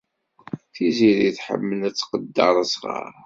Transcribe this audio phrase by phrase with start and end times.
[0.73, 3.13] Tiziri tḥemmel ad tqedder asɣar.